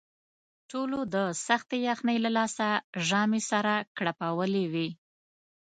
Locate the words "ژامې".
3.07-3.41